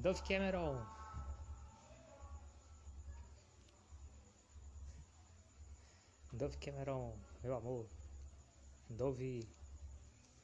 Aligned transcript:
Dove 0.00 0.22
Cameron. 0.22 0.82
Dove 6.32 6.56
Cameron, 6.56 7.12
meu 7.42 7.54
amor. 7.54 7.86
Dove, 8.88 9.46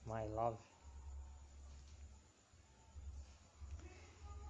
my 0.04 0.27
love. 0.34 0.58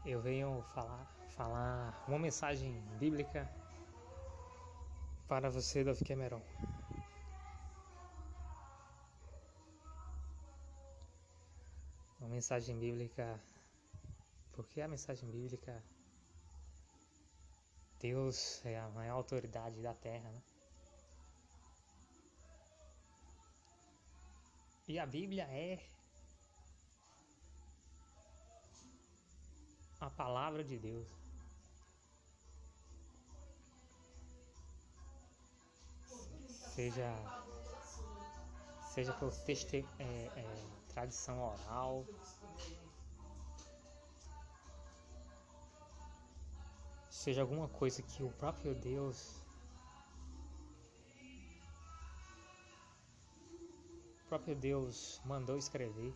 Eu 0.05 0.21
venho 0.21 0.65
falar, 0.75 1.07
falar 1.37 2.05
uma 2.09 2.19
mensagem 2.19 2.73
bíblica 2.99 3.49
para 5.29 5.49
você, 5.49 5.85
Dove 5.85 6.05
Cameron. 6.05 6.43
Uma 12.19 12.29
mensagem 12.29 12.77
bíblica, 12.77 13.41
porque 14.57 14.81
a 14.81 14.89
mensagem 14.89 15.31
bíblica, 15.31 15.85
Deus 18.01 18.65
é 18.65 18.81
a 18.81 18.89
maior 18.89 19.17
autoridade 19.17 19.83
da 19.83 19.93
terra, 19.93 20.31
né? 20.31 20.43
E 24.89 24.99
a 24.99 25.05
Bíblia 25.05 25.45
é 25.45 25.79
a 30.01 30.09
palavra 30.09 30.65
de 30.65 30.79
Deus. 30.79 31.09
Seja, 36.49 37.13
seja 38.95 39.13
por 39.15 39.35
texto, 39.45 39.75
é, 39.75 39.83
é, 39.99 40.87
tradição 40.89 41.43
oral, 41.43 42.07
seja 47.27 47.41
alguma 47.41 47.67
coisa 47.67 48.01
que 48.03 48.23
o 48.23 48.31
próprio 48.31 48.73
Deus 48.73 49.45
o 54.21 54.29
próprio 54.29 54.55
Deus 54.55 55.21
mandou 55.25 55.59
escrever. 55.59 56.15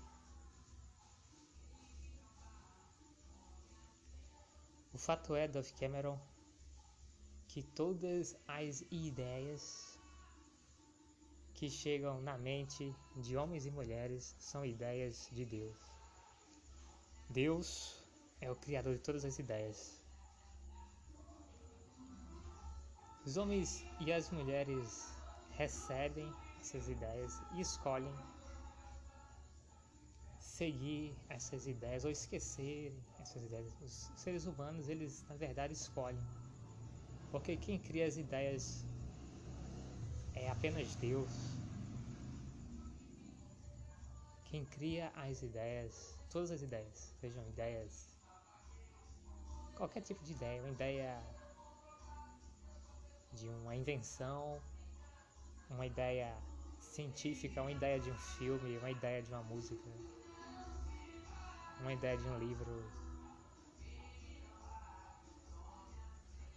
O 4.92 4.98
fato 4.98 5.34
é, 5.34 5.48
Dove 5.48 5.72
Cameron, 5.72 6.16
que 7.48 7.64
todas 7.64 8.36
as 8.46 8.84
ideias 8.88 9.98
que 11.54 11.68
chegam 11.68 12.20
na 12.20 12.38
mente 12.38 12.94
de 13.16 13.36
homens 13.36 13.66
e 13.66 13.70
mulheres 13.72 14.36
são 14.38 14.64
ideias 14.64 15.28
de 15.32 15.44
Deus. 15.44 15.76
Deus 17.28 18.04
é 18.40 18.48
o 18.48 18.54
criador 18.54 18.94
de 18.94 19.00
todas 19.00 19.24
as 19.24 19.40
ideias. 19.40 19.99
Os 23.24 23.36
homens 23.36 23.84
e 24.00 24.10
as 24.12 24.30
mulheres 24.30 25.14
recebem 25.50 26.32
essas 26.58 26.88
ideias 26.88 27.42
e 27.52 27.60
escolhem 27.60 28.14
seguir 30.38 31.14
essas 31.28 31.66
ideias 31.66 32.04
ou 32.04 32.10
esquecer 32.10 32.94
essas 33.20 33.42
ideias. 33.44 33.72
Os 33.82 34.10
seres 34.16 34.46
humanos, 34.46 34.88
eles 34.88 35.22
na 35.28 35.36
verdade 35.36 35.74
escolhem. 35.74 36.22
Porque 37.30 37.56
quem 37.56 37.78
cria 37.78 38.06
as 38.06 38.16
ideias 38.16 38.86
é 40.34 40.48
apenas 40.50 40.96
Deus. 40.96 41.30
Quem 44.44 44.64
cria 44.64 45.12
as 45.14 45.42
ideias, 45.42 46.18
todas 46.30 46.50
as 46.50 46.62
ideias, 46.62 47.14
sejam 47.20 47.46
ideias, 47.48 48.08
qualquer 49.76 50.00
tipo 50.00 50.24
de 50.24 50.32
ideia, 50.32 50.60
uma 50.60 50.70
ideia 50.70 51.22
de 53.32 53.48
uma 53.48 53.74
invenção, 53.74 54.60
uma 55.68 55.86
ideia 55.86 56.36
científica, 56.78 57.62
uma 57.62 57.72
ideia 57.72 58.00
de 58.00 58.10
um 58.10 58.18
filme, 58.18 58.76
uma 58.78 58.90
ideia 58.90 59.22
de 59.22 59.30
uma 59.30 59.42
música, 59.42 59.90
uma 61.80 61.92
ideia 61.92 62.16
de 62.16 62.28
um 62.28 62.38
livro, 62.38 62.84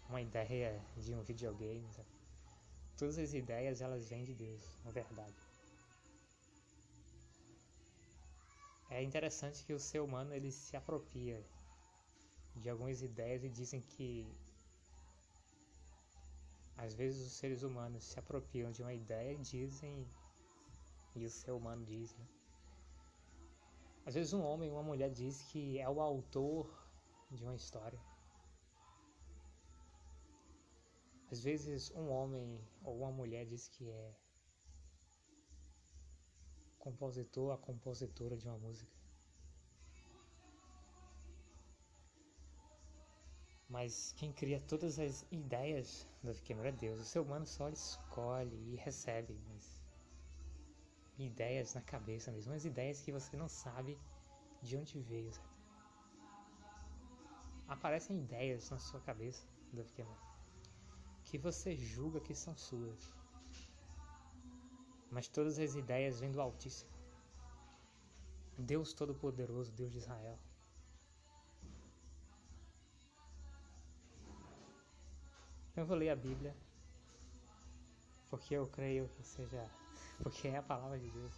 uma 0.10 0.22
ideia 0.22 0.82
de 0.98 1.14
um 1.14 1.22
videogame. 1.22 1.88
Todas 2.98 3.18
as 3.18 3.34
ideias 3.34 3.82
elas 3.82 4.10
vêm 4.10 4.24
de 4.24 4.34
Deus, 4.34 4.64
na 4.84 4.92
verdade. 4.92 5.36
É 8.90 9.02
interessante 9.02 9.66
que 9.66 9.74
o 9.74 9.80
ser 9.80 10.02
humano 10.02 10.34
ele 10.34 10.52
se 10.52 10.76
apropria 10.78 11.44
de 12.56 12.70
algumas 12.70 13.02
ideias 13.02 13.44
e 13.44 13.50
dizem 13.50 13.82
que 13.82 14.28
às 16.78 16.94
vezes 16.94 17.28
os 17.28 17.34
seres 17.34 17.64
humanos 17.64 18.04
se 18.04 18.20
apropriam 18.20 18.72
de 18.72 18.82
uma 18.82 18.94
ideia 18.94 19.34
e 19.34 19.38
dizem 19.38 20.08
e 21.16 21.26
o 21.26 21.30
ser 21.30 21.52
humano 21.52 21.86
diz. 21.86 22.16
Né? 22.16 22.26
Às 24.06 24.16
vezes 24.16 24.34
um 24.34 24.44
homem 24.44 24.70
ou 24.70 24.78
uma 24.78 24.84
mulher 24.84 25.12
diz 25.12 25.42
que 25.44 25.80
é 25.80 25.88
o 25.88 26.02
autor 26.02 26.70
de 27.32 27.44
uma 27.44 27.56
história. 27.56 28.00
Às 31.32 31.44
vezes 31.44 31.92
um 31.92 32.10
homem 32.10 32.60
ou 32.84 32.98
uma 32.98 33.12
mulher 33.12 33.46
diz 33.46 33.68
que 33.68 33.90
é 33.90 34.16
compositor, 36.80 37.54
a 37.54 37.58
compositora 37.58 38.36
de 38.36 38.46
uma 38.48 38.58
música. 38.58 39.03
Mas 43.74 44.14
quem 44.18 44.32
cria 44.32 44.60
todas 44.62 45.00
as 45.00 45.26
ideias 45.32 46.08
do 46.24 46.32
Pequeno 46.36 46.64
é 46.64 46.72
Deus. 46.72 47.02
O 47.02 47.06
ser 47.06 47.20
humano 47.20 47.46
só 47.46 47.70
escolhe 47.70 48.56
e 48.72 48.76
recebe. 48.76 49.36
Ideias 51.18 51.74
na 51.74 51.82
cabeça 51.82 52.32
mesmo, 52.32 52.52
umas 52.52 52.66
ideias 52.66 53.02
que 53.02 53.12
você 53.12 53.36
não 53.36 53.50
sabe 53.50 53.98
de 54.62 54.78
onde 54.78 55.00
veio. 55.00 55.34
Sabe? 55.34 55.50
Aparecem 57.68 58.20
ideias 58.20 58.70
na 58.70 58.78
sua 58.78 59.02
cabeça 59.02 59.44
do 59.72 59.84
Pokémon 59.84 60.16
que 61.24 61.38
você 61.40 61.76
julga 61.76 62.20
que 62.20 62.36
são 62.36 62.56
suas, 62.56 63.12
mas 65.10 65.28
todas 65.28 65.58
as 65.58 65.74
ideias 65.74 66.20
vêm 66.20 66.32
do 66.32 66.40
Altíssimo, 66.40 66.92
Deus 68.56 68.94
Todo-Poderoso, 68.94 69.72
Deus 69.72 69.92
de 69.92 69.98
Israel. 69.98 70.38
Eu 75.76 75.86
vou 75.88 75.98
ler 75.98 76.10
a 76.10 76.16
Bíblia 76.16 76.56
porque 78.30 78.54
eu 78.54 78.68
creio 78.68 79.08
que 79.10 79.24
seja 79.24 79.64
porque 80.22 80.48
é 80.48 80.58
a 80.58 80.62
palavra 80.62 81.00
de 81.00 81.10
Deus. 81.10 81.34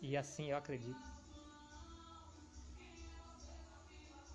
E 0.00 0.16
assim 0.16 0.50
eu 0.50 0.56
acredito. 0.56 1.00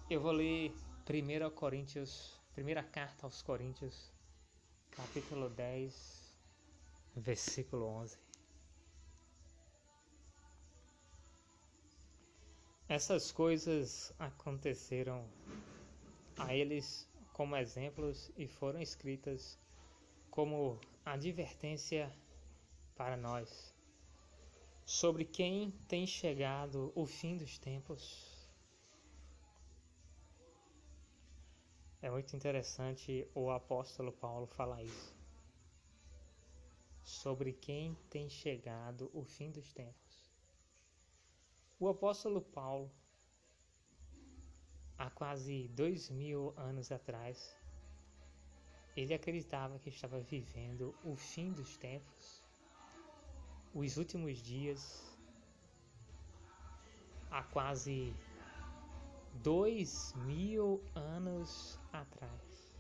Eu 0.10 0.22
vou 0.22 0.32
ler 0.32 0.74
1 1.08 1.50
Coríntios, 1.52 2.40
primeira 2.54 2.82
carta 2.82 3.28
aos 3.28 3.42
Coríntios, 3.42 4.12
capítulo 4.92 5.50
10, 5.50 6.34
versículo 7.16 7.86
11. 7.86 8.18
Essas 12.90 13.32
coisas 13.32 14.14
aconteceram 14.18 15.28
a 16.38 16.54
eles 16.54 17.08
como 17.38 17.56
exemplos 17.56 18.32
e 18.36 18.48
foram 18.48 18.82
escritas 18.82 19.60
como 20.32 20.82
advertência 21.06 22.12
para 22.96 23.16
nós 23.16 23.78
sobre 24.84 25.24
quem 25.24 25.70
tem 25.88 26.08
chegado 26.08 26.92
o 26.96 27.06
fim 27.06 27.38
dos 27.38 27.60
tempos. 27.60 28.50
É 32.02 32.10
muito 32.10 32.36
interessante 32.36 33.30
o 33.36 33.52
apóstolo 33.52 34.12
Paulo 34.12 34.48
falar 34.48 34.82
isso. 34.82 35.16
Sobre 37.04 37.54
quem 37.54 37.94
tem 38.10 38.28
chegado 38.32 39.12
o 39.14 39.24
fim 39.24 39.52
dos 39.52 39.72
tempos. 39.74 40.32
O 41.80 41.88
apóstolo 41.88 42.42
Paulo, 42.42 42.92
há 44.98 45.10
quase 45.10 45.68
dois 45.70 46.10
mil 46.10 46.54
anos 46.58 46.92
atrás, 46.92 47.56
ele 48.96 49.14
acreditava 49.14 49.80
que 49.80 49.90
estava 49.90 50.20
vivendo 50.20 50.94
o 51.04 51.16
fim 51.16 51.52
dos 51.52 51.78
tempos 51.78 52.48
os 53.74 53.98
últimos 53.98 54.38
dias, 54.40 55.16
há 57.30 57.44
quase 57.44 58.16
dois 59.36 60.14
mil 60.16 60.84
anos 60.96 61.80
atrás. 61.94 62.74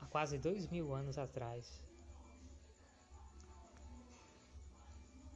Há 0.00 0.06
quase 0.06 0.36
dois 0.38 0.66
mil 0.66 0.92
anos 0.92 1.16
atrás, 1.16 1.80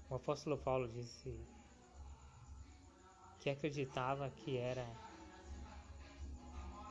O 0.09 0.15
apóstolo 0.15 0.57
Paulo 0.57 0.89
disse 0.89 1.37
que 3.41 3.51
acreditava 3.51 4.31
que 4.31 4.57
era 4.57 4.87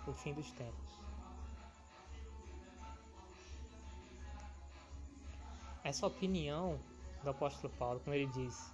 o 0.05 0.13
fim 0.13 0.33
dos 0.33 0.51
tempos. 0.51 0.99
Essa 5.83 6.07
opinião 6.07 6.79
do 7.23 7.29
apóstolo 7.29 7.71
Paulo, 7.77 7.99
quando 7.99 8.15
ele 8.15 8.27
diz 8.27 8.73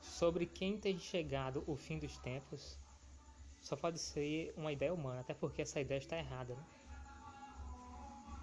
sobre 0.00 0.44
quem 0.46 0.78
tem 0.78 0.98
chegado 0.98 1.64
o 1.66 1.76
fim 1.76 1.98
dos 1.98 2.18
tempos, 2.18 2.78
só 3.60 3.76
pode 3.76 3.98
ser 3.98 4.52
uma 4.56 4.72
ideia 4.72 4.92
humana, 4.92 5.20
até 5.20 5.34
porque 5.34 5.62
essa 5.62 5.80
ideia 5.80 5.98
está 5.98 6.16
errada. 6.16 6.54
Né? 6.54 6.64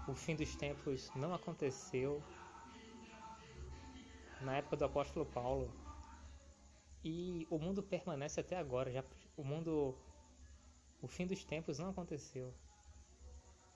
O 0.08 0.14
fim 0.14 0.34
dos 0.34 0.54
tempos 0.56 1.10
não 1.14 1.34
aconteceu 1.34 2.22
na 4.40 4.56
época 4.56 4.76
do 4.76 4.84
apóstolo 4.84 5.26
Paulo 5.26 5.72
e 7.02 7.46
o 7.50 7.58
mundo 7.58 7.82
permanece 7.82 8.40
até 8.40 8.56
agora. 8.56 8.90
Já 8.90 9.04
o 9.36 9.44
mundo, 9.44 9.96
o 11.00 11.06
fim 11.06 11.26
dos 11.26 11.44
tempos 11.44 11.78
não 11.78 11.90
aconteceu 11.90 12.52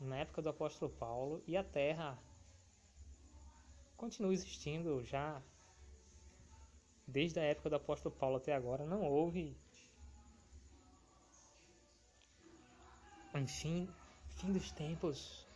na 0.00 0.16
época 0.16 0.40
do 0.42 0.48
apóstolo 0.48 0.90
Paulo 0.90 1.42
e 1.46 1.56
a 1.56 1.62
Terra 1.62 2.18
continua 3.96 4.32
existindo 4.32 5.04
já 5.04 5.42
desde 7.06 7.38
a 7.38 7.42
época 7.42 7.68
do 7.68 7.76
apóstolo 7.76 8.14
Paulo 8.14 8.36
até 8.36 8.54
agora. 8.54 8.84
Não 8.86 9.02
houve 9.02 9.56
um 13.34 13.46
fim, 13.46 13.88
fim 14.28 14.52
dos 14.52 14.72
tempos, 14.72 15.46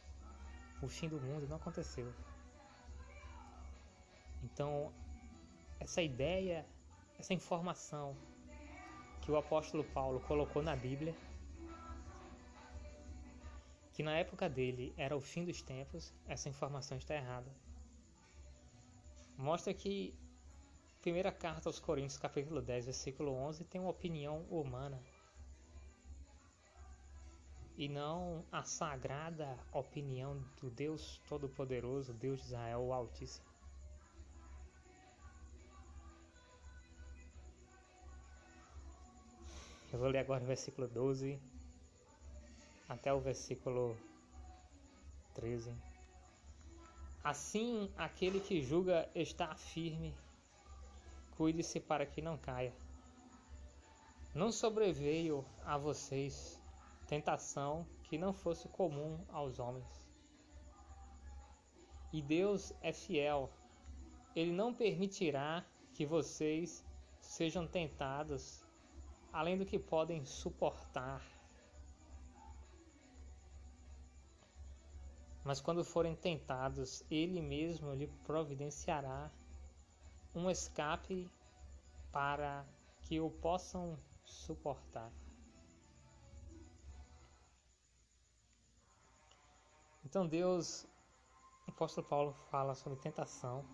o 0.83 0.89
fim 0.89 1.09
do 1.09 1.21
mundo 1.21 1.49
não 1.49 1.57
aconteceu. 1.57 2.13
Então, 4.45 4.93
essa 5.81 6.03
ideia, 6.03 6.67
essa 7.19 7.33
informação 7.33 8.15
que 9.23 9.31
o 9.31 9.37
apóstolo 9.37 9.85
Paulo 9.85 10.21
colocou 10.21 10.63
na 10.63 10.77
Bíblia, 10.77 11.15
que 13.95 14.03
na 14.03 14.15
época 14.19 14.49
dele 14.49 14.93
era 14.99 15.17
o 15.17 15.21
fim 15.21 15.45
dos 15.45 15.63
tempos, 15.63 16.13
essa 16.27 16.49
informação 16.49 16.99
está 16.99 17.15
errada. 17.15 17.51
Mostra 19.37 19.73
que 19.73 20.15
primeira 21.01 21.33
carta 21.33 21.69
aos 21.69 21.79
Coríntios, 21.79 22.19
capítulo 22.19 22.61
10, 22.61 22.85
versículo 22.85 23.33
11, 23.33 23.65
tem 23.65 23.81
uma 23.81 23.91
opinião 23.91 24.43
humana 24.51 25.01
e 27.77 27.89
não 27.89 28.45
a 28.53 28.63
sagrada 28.63 29.59
opinião 29.73 30.39
do 30.61 30.71
Deus 30.71 31.21
Todo-Poderoso, 31.29 32.13
Deus 32.13 32.41
de 32.41 32.47
Israel, 32.47 32.83
o 32.83 32.93
Altíssimo. 32.93 33.54
Eu 39.95 40.01
vou 40.01 40.09
ler 40.09 40.19
agora 40.19 40.43
o 40.43 40.47
versículo 40.49 40.89
12 40.89 41.41
até 42.89 43.15
o 43.15 43.21
versículo 43.21 43.97
13. 45.35 45.73
Assim, 47.23 47.89
aquele 47.97 48.41
que 48.41 48.61
julga 48.61 49.09
está 49.15 49.55
firme, 49.55 50.13
cuide-se 51.37 51.79
para 51.79 52.05
que 52.05 52.21
não 52.21 52.37
caia. 52.37 52.75
Não 54.35 54.51
sobreveio 54.51 55.45
a 55.65 55.79
vocês 55.79 56.61
tentação 57.07 57.87
que 58.03 58.19
não 58.19 58.33
fosse 58.33 58.69
comum 58.71 59.25
aos 59.29 59.61
homens. 59.61 60.11
E 62.13 62.21
Deus 62.21 62.73
é 62.81 62.93
fiel, 62.93 63.49
Ele 64.35 64.51
não 64.51 64.75
permitirá 64.75 65.65
que 65.93 66.05
vocês 66.05 66.85
sejam 67.21 67.65
tentados 67.65 68.64
além 69.35 69.59
do 69.59 69.67
que 69.67 69.81
podem 69.81 70.25
suportar. 70.25 71.21
Mas 75.43 75.61
quando 75.61 75.85
forem 75.85 76.15
tentados, 76.15 77.05
Ele 77.11 77.43
mesmo 77.43 77.93
lhe 77.93 78.07
providenciará 78.25 79.31
um 80.33 80.49
escape 80.49 81.29
para 82.13 82.65
que 83.03 83.19
o 83.21 83.29
possam 83.29 83.99
suportar. 84.25 85.13
Então 90.05 90.29
Deus, 90.29 90.87
o 91.67 91.73
apóstolo 91.73 92.07
Paulo 92.07 92.33
fala 92.53 92.73
sobre 92.77 93.01
tentação. 93.01 93.65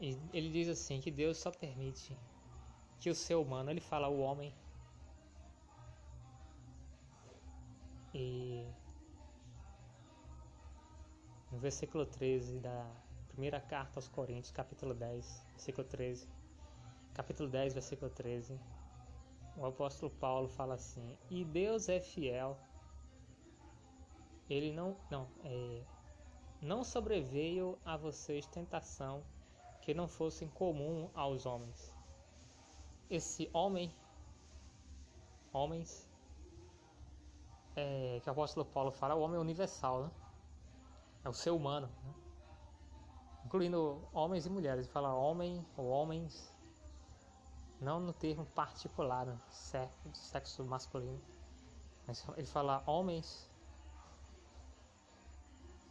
E 0.00 0.16
ele 0.32 0.50
diz 0.50 0.68
assim 0.68 1.00
que 1.00 1.10
Deus 1.10 1.38
só 1.38 1.50
permite 1.50 2.16
que 3.02 3.10
o 3.10 3.14
ser 3.16 3.34
humano, 3.34 3.68
ele 3.68 3.80
fala 3.80 4.08
o 4.08 4.20
homem. 4.20 4.54
E 8.14 8.64
no 11.50 11.58
versículo 11.58 12.06
13 12.06 12.60
da 12.60 12.86
primeira 13.26 13.60
carta 13.60 13.98
aos 13.98 14.06
Coríntios, 14.06 14.52
capítulo 14.52 14.94
10, 14.94 15.44
versículo 15.50 15.84
13. 15.88 16.28
Capítulo 17.12 17.48
10, 17.48 17.74
versículo 17.74 18.08
13. 18.08 18.60
O 19.56 19.66
apóstolo 19.66 20.12
Paulo 20.12 20.46
fala 20.46 20.74
assim: 20.74 21.18
"E 21.28 21.44
Deus 21.44 21.88
é 21.88 21.98
fiel, 21.98 22.56
ele 24.48 24.72
não 24.72 24.96
não 25.10 25.26
é, 25.42 25.82
não 26.60 26.84
sobreveio 26.84 27.76
a 27.84 27.96
vocês 27.96 28.46
tentação 28.46 29.24
que 29.80 29.92
não 29.92 30.06
fosse 30.06 30.46
comum 30.46 31.10
aos 31.14 31.46
homens. 31.46 31.91
Esse 33.12 33.50
homem, 33.52 33.94
homens, 35.52 36.08
é, 37.76 38.20
que 38.22 38.28
o 38.28 38.32
apóstolo 38.32 38.64
Paulo 38.64 38.90
fala, 38.90 39.14
o 39.14 39.20
homem 39.20 39.38
universal, 39.38 40.04
né? 40.04 40.10
é 41.24 41.28
o 41.28 41.32
ser 41.32 41.50
humano, 41.50 41.88
né? 42.04 42.14
incluindo 43.44 44.02
homens 44.12 44.46
e 44.46 44.50
mulheres. 44.50 44.86
Ele 44.86 44.92
fala 44.92 45.14
homem 45.14 45.64
ou 45.76 45.88
homens, 45.88 46.52
não 47.80 48.00
no 48.00 48.12
termo 48.12 48.46
particular, 48.46 49.26
né? 49.26 49.38
sexo, 49.50 49.98
sexo 50.14 50.64
masculino, 50.64 51.20
mas 52.06 52.26
ele 52.36 52.46
fala 52.46 52.82
homens 52.86 53.52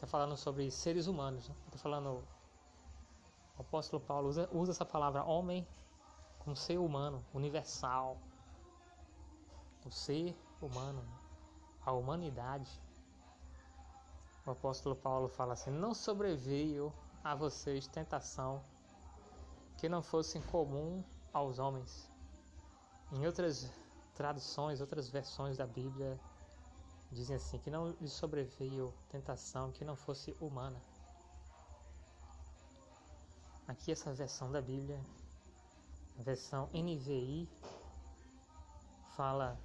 Está 0.01 0.09
falando 0.09 0.35
sobre 0.35 0.71
seres 0.71 1.05
humanos. 1.05 1.43
Está 1.43 1.53
né? 1.73 1.77
falando. 1.77 2.23
O 3.55 3.61
apóstolo 3.61 4.01
Paulo 4.01 4.29
usa, 4.29 4.49
usa 4.51 4.71
essa 4.71 4.83
palavra 4.83 5.23
homem 5.23 5.67
como 6.43 6.55
ser 6.55 6.77
humano, 6.77 7.23
universal. 7.33 8.17
O 9.85 9.91
ser 9.91 10.35
humano, 10.61 11.03
a 11.85 11.91
humanidade. 11.91 12.71
O 14.45 14.51
apóstolo 14.51 14.95
Paulo 14.95 15.27
fala 15.27 15.53
assim: 15.53 15.71
Não 15.71 15.93
sobreveio 15.93 16.93
a 17.23 17.35
vocês 17.35 17.87
tentação 17.87 18.63
que 19.77 19.87
não 19.87 20.01
fosse 20.01 20.39
comum 20.41 21.03
aos 21.33 21.59
homens. 21.59 22.09
Em 23.11 23.25
outras 23.25 23.71
traduções, 24.15 24.81
outras 24.81 25.09
versões 25.09 25.57
da 25.57 25.65
Bíblia, 25.65 26.19
dizem 27.11 27.35
assim: 27.35 27.59
que 27.59 27.69
não 27.69 27.91
lhe 27.99 28.09
sobreveio 28.09 28.93
tentação 29.09 29.71
que 29.71 29.85
não 29.85 29.95
fosse 29.95 30.35
humana. 30.39 30.81
Aqui, 33.67 33.91
essa 33.91 34.11
versão 34.13 34.51
da 34.51 34.61
Bíblia, 34.61 34.99
versão 36.21 36.69
NVI, 36.73 37.49
fala: 39.15 39.59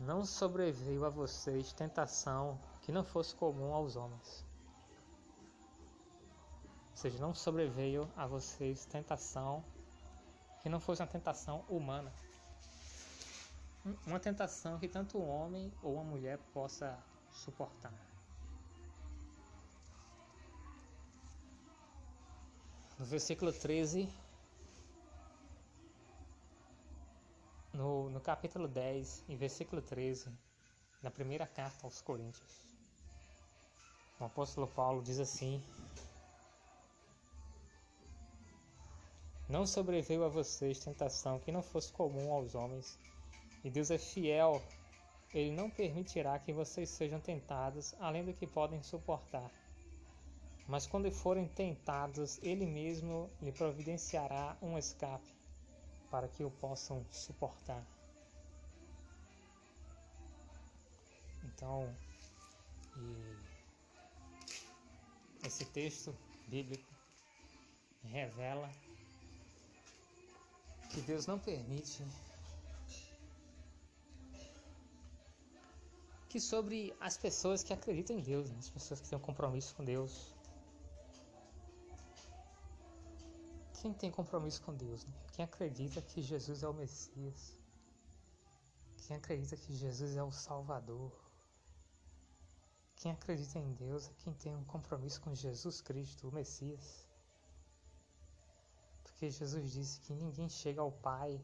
Não 0.00 0.24
sobreveio 0.24 1.04
a 1.04 1.08
vocês 1.08 1.72
tentação 1.72 2.58
que 2.82 2.92
não 2.92 3.04
fosse 3.04 3.34
comum 3.34 3.72
aos 3.72 3.96
homens. 3.96 4.44
Ou 6.90 6.96
seja, 6.96 7.18
não 7.18 7.34
sobreveio 7.34 8.10
a 8.16 8.26
vocês 8.26 8.86
tentação 8.86 9.64
que 10.62 10.68
não 10.68 10.80
fosse 10.80 11.02
uma 11.02 11.08
tentação 11.08 11.64
humana 11.68 12.12
uma 14.06 14.18
tentação 14.18 14.78
que 14.78 14.88
tanto 14.88 15.18
um 15.18 15.28
homem 15.28 15.72
ou 15.82 15.94
uma 15.94 16.04
mulher 16.04 16.38
possa 16.52 16.98
suportar. 17.30 17.92
Versículo 23.08 23.52
13, 23.52 24.08
no, 27.72 28.10
no 28.10 28.20
capítulo 28.20 28.66
10, 28.66 29.22
em 29.28 29.36
versículo 29.36 29.80
13, 29.80 30.28
na 31.00 31.08
primeira 31.08 31.46
carta 31.46 31.86
aos 31.86 32.00
Coríntios, 32.00 32.64
o 34.18 34.24
apóstolo 34.24 34.66
Paulo 34.66 35.04
diz 35.04 35.20
assim: 35.20 35.62
Não 39.48 39.64
sobreveio 39.68 40.24
a 40.24 40.28
vocês 40.28 40.80
tentação 40.80 41.38
que 41.38 41.52
não 41.52 41.62
fosse 41.62 41.92
comum 41.92 42.32
aos 42.32 42.56
homens 42.56 42.98
e 43.62 43.70
Deus 43.70 43.92
é 43.92 43.98
fiel, 43.98 44.60
Ele 45.32 45.52
não 45.52 45.70
permitirá 45.70 46.36
que 46.40 46.52
vocês 46.52 46.90
sejam 46.90 47.20
tentados 47.20 47.94
além 48.00 48.24
do 48.24 48.34
que 48.34 48.48
podem 48.48 48.82
suportar. 48.82 49.48
Mas 50.66 50.86
quando 50.86 51.10
forem 51.12 51.46
tentados, 51.46 52.38
Ele 52.42 52.66
mesmo 52.66 53.30
lhe 53.40 53.52
providenciará 53.52 54.56
um 54.60 54.76
escape 54.76 55.34
para 56.10 56.28
que 56.28 56.44
o 56.44 56.50
possam 56.50 57.04
suportar. 57.10 57.84
Então, 61.44 61.94
esse 65.44 65.64
texto 65.66 66.14
bíblico 66.48 66.92
revela 68.02 68.70
que 70.90 71.00
Deus 71.02 71.26
não 71.26 71.38
permite 71.38 72.04
que 76.28 76.40
sobre 76.40 76.94
as 77.00 77.16
pessoas 77.16 77.62
que 77.62 77.72
acreditam 77.72 78.18
em 78.18 78.22
Deus, 78.22 78.50
né? 78.50 78.56
as 78.58 78.68
pessoas 78.68 79.00
que 79.00 79.08
têm 79.08 79.16
um 79.16 79.22
compromisso 79.22 79.74
com 79.74 79.84
Deus. 79.84 80.35
Quem 83.86 83.94
tem 83.94 84.10
compromisso 84.10 84.60
com 84.62 84.74
Deus? 84.74 85.04
Né? 85.04 85.14
Quem 85.32 85.44
acredita 85.44 86.02
que 86.02 86.20
Jesus 86.20 86.64
é 86.64 86.68
o 86.68 86.74
Messias? 86.74 87.56
Quem 89.06 89.16
acredita 89.16 89.56
que 89.56 89.72
Jesus 89.72 90.16
é 90.16 90.24
o 90.24 90.32
Salvador? 90.32 91.12
Quem 92.96 93.12
acredita 93.12 93.60
em 93.60 93.72
Deus 93.74 94.08
é 94.08 94.12
quem 94.24 94.34
tem 94.34 94.56
um 94.56 94.64
compromisso 94.64 95.20
com 95.20 95.32
Jesus 95.32 95.80
Cristo, 95.80 96.26
o 96.26 96.32
Messias. 96.32 97.06
Porque 99.04 99.30
Jesus 99.30 99.70
disse 99.70 100.00
que 100.00 100.12
ninguém 100.12 100.48
chega 100.48 100.80
ao 100.80 100.90
Pai 100.90 101.40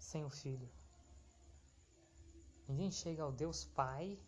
sem 0.00 0.24
o 0.24 0.30
Filho. 0.30 0.68
Ninguém 2.66 2.90
chega 2.90 3.22
ao 3.22 3.30
Deus 3.30 3.64
Pai 3.64 4.18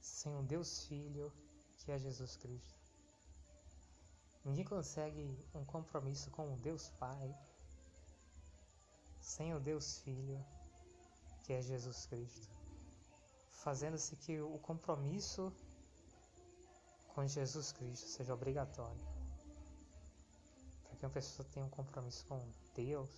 sem 0.00 0.32
o 0.36 0.44
Deus 0.44 0.84
Filho, 0.84 1.32
que 1.78 1.90
é 1.90 1.98
Jesus 1.98 2.36
Cristo. 2.36 2.83
Ninguém 4.44 4.64
consegue 4.64 5.38
um 5.54 5.64
compromisso 5.64 6.30
com 6.30 6.52
o 6.52 6.56
Deus 6.58 6.90
Pai 6.98 7.34
sem 9.18 9.54
o 9.54 9.58
Deus 9.58 9.98
Filho, 10.00 10.44
que 11.42 11.52
é 11.54 11.62
Jesus 11.62 12.06
Cristo. 12.06 12.48
Fazendo-se 13.50 14.14
que 14.16 14.38
o 14.40 14.58
compromisso 14.58 15.50
com 17.14 17.26
Jesus 17.26 17.72
Cristo 17.72 18.06
seja 18.08 18.34
obrigatório. 18.34 19.06
Para 20.82 20.96
que 20.96 21.06
uma 21.06 21.12
pessoa 21.12 21.48
tenha 21.48 21.64
um 21.64 21.70
compromisso 21.70 22.26
com 22.26 22.46
Deus, 22.74 23.10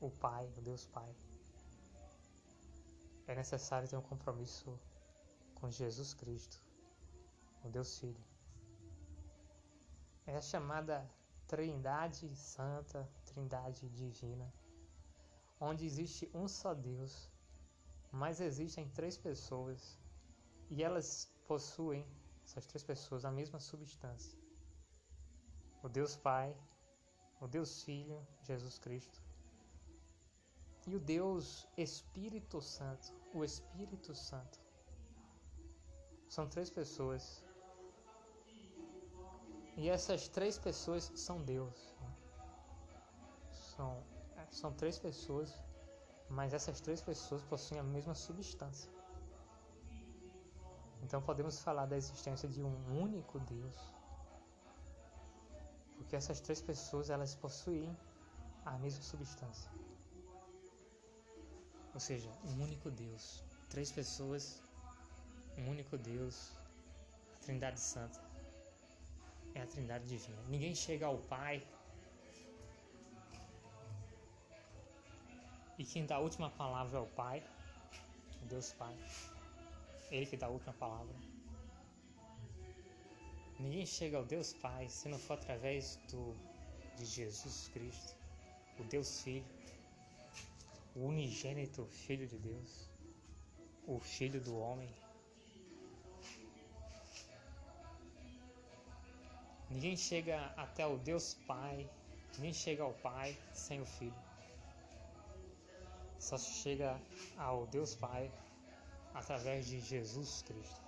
o 0.00 0.10
Pai, 0.10 0.46
o 0.56 0.60
Deus 0.60 0.86
Pai, 0.86 1.12
é 3.26 3.34
necessário 3.34 3.88
ter 3.88 3.96
um 3.96 4.02
compromisso 4.02 4.78
com 5.54 5.70
Jesus 5.70 6.14
Cristo, 6.14 6.60
o 7.64 7.70
Deus 7.70 7.98
Filho. 7.98 8.24
É 10.26 10.36
a 10.36 10.40
chamada 10.40 11.10
Trindade 11.46 12.34
Santa, 12.36 13.08
Trindade 13.24 13.88
Divina, 13.88 14.52
onde 15.60 15.84
existe 15.84 16.30
um 16.34 16.46
só 16.46 16.74
Deus, 16.74 17.30
mas 18.12 18.40
existem 18.40 18.88
três 18.90 19.16
pessoas 19.16 19.98
e 20.70 20.82
elas 20.82 21.32
possuem, 21.46 22.06
essas 22.44 22.66
três 22.66 22.82
pessoas, 22.82 23.24
a 23.24 23.30
mesma 23.30 23.60
substância: 23.60 24.38
o 25.82 25.88
Deus 25.88 26.16
Pai, 26.16 26.56
o 27.40 27.46
Deus 27.46 27.82
Filho, 27.82 28.26
Jesus 28.42 28.78
Cristo, 28.78 29.22
e 30.86 30.94
o 30.94 31.00
Deus 31.00 31.66
Espírito 31.76 32.60
Santo, 32.60 33.12
o 33.32 33.42
Espírito 33.44 34.14
Santo. 34.14 34.64
São 36.28 36.48
três 36.48 36.68
pessoas. 36.68 37.44
E 39.76 39.88
essas 39.88 40.28
três 40.28 40.56
pessoas 40.56 41.10
são 41.14 41.42
Deus. 41.42 41.94
São, 43.52 44.02
são 44.50 44.72
três 44.72 44.98
pessoas, 44.98 45.52
mas 46.28 46.54
essas 46.54 46.80
três 46.80 47.00
pessoas 47.02 47.42
possuem 47.42 47.80
a 47.80 47.82
mesma 47.82 48.14
substância. 48.14 48.90
Então 51.02 51.20
podemos 51.20 51.60
falar 51.60 51.86
da 51.86 51.96
existência 51.96 52.48
de 52.48 52.62
um 52.62 53.02
único 53.02 53.38
Deus. 53.40 53.76
Porque 55.96 56.16
essas 56.16 56.40
três 56.40 56.60
pessoas 56.60 57.10
elas 57.10 57.34
possuem 57.34 57.94
a 58.64 58.78
mesma 58.78 59.02
substância. 59.02 59.70
Ou 61.92 62.00
seja, 62.00 62.30
um 62.44 62.62
único 62.62 62.90
Deus. 62.90 63.44
Três 63.68 63.92
pessoas, 63.92 64.62
um 65.58 65.68
único 65.68 65.98
Deus, 65.98 66.56
a 67.34 67.38
Trindade 67.44 67.78
Santa. 67.78 68.23
É 69.54 69.60
a 69.60 69.66
Trindade 69.66 70.06
Divina. 70.06 70.42
Ninguém 70.48 70.74
chega 70.74 71.06
ao 71.06 71.18
Pai. 71.18 71.62
E 75.78 75.84
quem 75.84 76.06
dá 76.06 76.16
a 76.16 76.20
última 76.20 76.50
palavra 76.50 76.98
é 76.98 77.02
o 77.02 77.06
Pai, 77.06 77.42
Deus 78.48 78.72
Pai. 78.72 78.96
Ele 80.10 80.26
que 80.26 80.36
dá 80.36 80.46
a 80.46 80.50
última 80.50 80.72
palavra. 80.74 81.14
Ninguém 83.58 83.86
chega 83.86 84.16
ao 84.18 84.24
Deus 84.24 84.52
Pai 84.52 84.88
se 84.88 85.08
não 85.08 85.18
for 85.18 85.34
através 85.34 85.96
do, 86.10 86.34
de 86.96 87.04
Jesus 87.04 87.68
Cristo, 87.72 88.16
o 88.78 88.84
Deus 88.84 89.22
Filho, 89.22 89.46
o 90.94 91.06
unigênito 91.06 91.84
Filho 91.86 92.26
de 92.26 92.38
Deus, 92.38 92.90
o 93.86 93.98
Filho 93.98 94.40
do 94.40 94.56
homem. 94.58 94.88
Ninguém 99.74 99.96
chega 99.96 100.36
até 100.56 100.86
o 100.86 100.96
Deus 100.98 101.34
Pai, 101.48 101.90
ninguém 102.36 102.52
chega 102.54 102.84
ao 102.84 102.94
Pai 102.94 103.36
sem 103.52 103.80
o 103.80 103.84
Filho. 103.84 104.14
Só 106.16 106.38
chega 106.38 106.96
ao 107.36 107.66
Deus 107.66 107.92
Pai 107.96 108.30
através 109.12 109.66
de 109.66 109.80
Jesus 109.80 110.42
Cristo. 110.42 110.80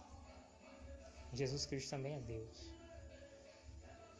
Jesus 1.32 1.66
Cristo 1.66 1.90
também 1.90 2.14
é 2.14 2.20
Deus. 2.20 2.70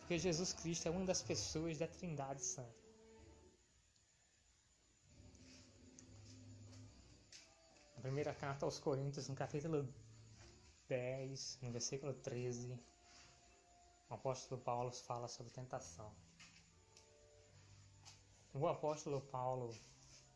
Porque 0.01 0.19
Jesus 0.19 0.53
Cristo 0.53 0.89
é 0.89 0.91
uma 0.91 1.05
das 1.05 1.23
pessoas 1.23 1.79
da 1.79 1.87
Trindade 1.87 2.43
Santa. 2.43 2.75
Na 7.95 8.03
primeira 8.03 8.35
carta 8.35 8.67
aos 8.67 8.81
Coríntios, 8.81 9.29
no 9.29 9.37
capítulo 9.37 9.89
10, 10.89 11.61
no 11.63 11.71
versículo 11.71 12.13
13, 12.15 12.77
o 14.09 14.15
apóstolo 14.15 14.61
Paulo 14.61 14.93
fala 14.93 15.29
sobre 15.29 15.53
tentação. 15.53 16.15
O 18.55 18.67
apóstolo 18.67 19.21
Paulo 19.21 19.75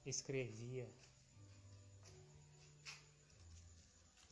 escrevia 0.05 0.89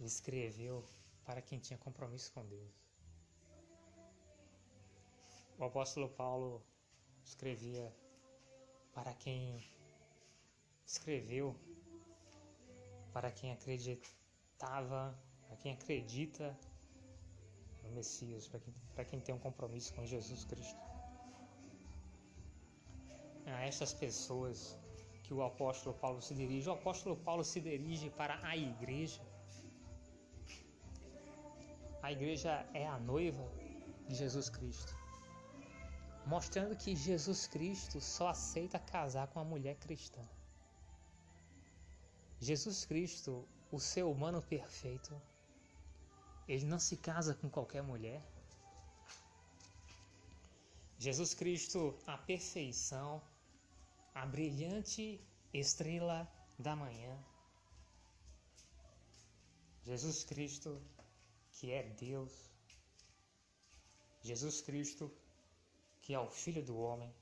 escreveu 0.01 0.85
para 1.25 1.43
quem 1.43 1.59
tinha 1.59 1.79
compromisso 1.79 2.33
com 2.33 2.45
Deus. 2.47 2.73
O 5.59 5.65
apóstolo 5.65 6.09
Paulo 6.09 6.63
escrevia 7.25 7.93
para 8.93 9.13
quem 9.15 9.69
escreveu, 10.87 11.57
para 13.13 13.33
quem 13.33 13.53
acreditava, 13.53 15.19
para 15.43 15.57
quem 15.57 15.73
acredita 15.73 16.57
no 17.83 17.91
Messias, 17.91 18.49
para 18.49 18.61
quem, 18.61 18.75
quem 19.07 19.21
tem 19.21 19.35
um 19.35 19.39
compromisso 19.39 19.95
com 19.95 20.05
Jesus 20.05 20.45
Cristo. 20.45 20.81
A 23.47 23.63
estas 23.63 23.93
pessoas 23.95 24.77
que 25.23 25.33
o 25.33 25.43
apóstolo 25.43 25.95
Paulo 25.97 26.21
se 26.21 26.35
dirige, 26.35 26.69
o 26.69 26.73
apóstolo 26.73 27.17
Paulo 27.17 27.45
se 27.45 27.61
dirige 27.61 28.11
para 28.11 28.39
a 28.47 28.57
igreja 28.57 29.23
a 32.03 32.13
igreja 32.13 32.67
é 32.73 32.87
a 32.87 32.99
noiva 32.99 33.47
de 34.09 34.15
Jesus 34.15 34.49
Cristo, 34.49 34.97
mostrando 36.25 36.77
que 36.77 36.97
Jesus 36.97 37.47
Cristo 37.47 38.01
só 38.01 38.29
aceita 38.29 38.79
casar 38.79 39.27
com 39.29 39.41
a 39.41 39.45
mulher 39.45 39.77
cristã. 39.77 40.23
Jesus 42.41 42.85
Cristo, 42.87 43.47
o 43.71 43.81
ser 43.81 44.05
humano 44.05 44.41
perfeito, 44.41 45.21
ele 46.49 46.65
não 46.65 46.79
se 46.79 46.97
casa 46.97 47.35
com 47.35 47.51
qualquer 47.51 47.83
mulher. 47.83 48.23
Jesus 50.99 51.35
Cristo, 51.35 51.97
a 52.07 52.17
perfeição, 52.17 53.23
a 54.15 54.27
brilhante 54.27 55.21
estrela 55.53 56.27
da 56.59 56.75
manhã. 56.75 57.17
Jesus 59.85 60.25
Cristo, 60.25 60.83
que 61.53 61.71
é 61.71 61.83
Deus, 61.83 62.33
Jesus 64.23 64.61
Cristo, 64.61 65.11
que 66.03 66.15
é 66.15 66.19
o 66.19 66.31
Filho 66.31 66.65
do 66.65 66.77
Homem, 66.79 67.15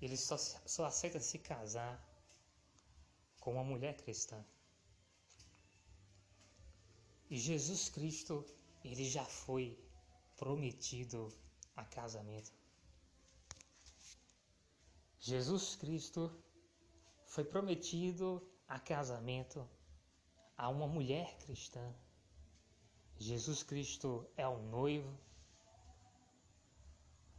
ele 0.00 0.16
só, 0.16 0.36
só 0.36 0.84
aceita 0.86 1.20
se 1.20 1.38
casar 1.38 1.98
com 3.40 3.52
uma 3.52 3.64
mulher 3.64 3.96
cristã. 3.96 4.44
E 7.30 7.36
Jesus 7.36 7.88
Cristo, 7.88 8.44
ele 8.84 9.04
já 9.04 9.24
foi 9.24 9.78
prometido 10.36 11.28
a 11.76 11.84
casamento. 11.84 12.52
Jesus 15.20 15.76
Cristo 15.76 16.30
foi 17.26 17.44
prometido 17.44 18.42
a 18.66 18.78
casamento 18.78 19.68
a 20.56 20.68
uma 20.68 20.86
mulher 20.86 21.36
cristã. 21.38 21.94
Jesus 23.18 23.62
Cristo 23.62 24.26
é 24.36 24.46
o 24.46 24.58
noivo. 24.58 25.12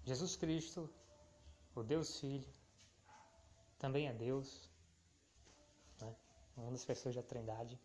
Jesus 0.03 0.35
Cristo, 0.35 0.89
o 1.73 1.83
Deus 1.83 2.19
Filho, 2.19 2.47
também 3.77 4.07
é 4.07 4.13
Deus, 4.13 4.69
né? 5.99 6.15
uma 6.57 6.71
das 6.71 6.83
pessoas 6.83 7.15
da 7.15 7.23
Trindade. 7.23 7.79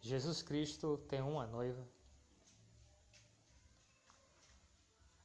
Jesus 0.00 0.42
Cristo 0.42 0.98
tem 1.08 1.20
uma 1.20 1.46
noiva. 1.46 1.86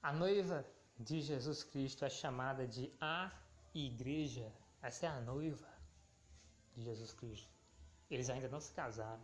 A 0.01 0.11
noiva 0.11 0.65
de 0.99 1.21
Jesus 1.21 1.63
Cristo 1.63 2.03
é 2.05 2.09
chamada 2.09 2.67
de 2.67 2.91
a 2.99 3.31
igreja. 3.73 4.51
Essa 4.81 5.05
é 5.05 5.09
a 5.09 5.21
noiva 5.21 5.69
de 6.73 6.83
Jesus 6.83 7.13
Cristo. 7.13 7.49
Eles 8.09 8.29
ainda 8.29 8.49
não 8.49 8.59
se 8.59 8.73
casaram. 8.73 9.23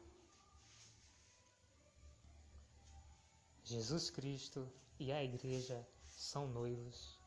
Jesus 3.63 4.09
Cristo 4.09 4.71
e 4.99 5.11
a 5.11 5.23
igreja 5.23 5.85
são 6.07 6.47
noivos 6.47 7.19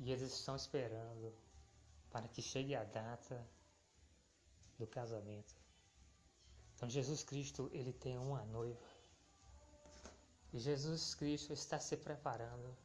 e 0.00 0.10
eles 0.10 0.32
estão 0.32 0.56
esperando 0.56 1.32
para 2.10 2.26
que 2.26 2.42
chegue 2.42 2.74
a 2.74 2.82
data 2.82 3.46
do 4.78 4.86
casamento. 4.86 5.61
Então 6.82 6.90
Jesus 6.90 7.22
Cristo, 7.22 7.70
ele 7.72 7.92
tem 7.92 8.18
uma 8.18 8.44
noiva. 8.46 8.84
E 10.52 10.58
Jesus 10.58 11.14
Cristo 11.14 11.52
está 11.52 11.78
se 11.78 11.96
preparando 11.96 12.76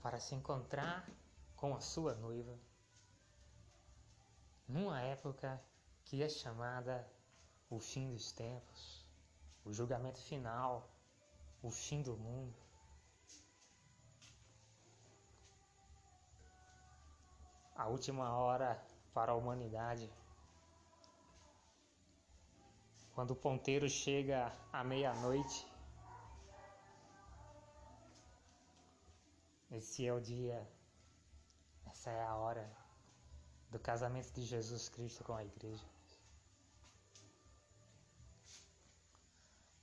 para 0.00 0.20
se 0.20 0.36
encontrar 0.36 1.10
com 1.56 1.74
a 1.74 1.80
sua 1.80 2.14
noiva 2.14 2.56
numa 4.68 5.00
época 5.00 5.60
que 6.04 6.22
é 6.22 6.28
chamada 6.28 7.04
o 7.68 7.80
fim 7.80 8.12
dos 8.12 8.30
tempos, 8.30 9.04
o 9.64 9.72
julgamento 9.72 10.20
final, 10.20 10.88
o 11.60 11.72
fim 11.72 12.00
do 12.00 12.16
mundo. 12.16 12.54
A 17.74 17.88
última 17.88 18.36
hora 18.36 18.80
para 19.12 19.32
a 19.32 19.34
humanidade. 19.34 20.08
Quando 23.18 23.32
o 23.32 23.42
ponteiro 23.44 23.88
chega 23.90 24.56
à 24.72 24.84
meia-noite, 24.84 25.66
esse 29.72 30.06
é 30.06 30.12
o 30.14 30.20
dia, 30.20 30.64
essa 31.86 32.10
é 32.12 32.22
a 32.22 32.36
hora 32.36 32.64
do 33.72 33.78
casamento 33.80 34.30
de 34.32 34.42
Jesus 34.42 34.88
Cristo 34.88 35.24
com 35.24 35.34
a 35.34 35.44
igreja. 35.44 35.84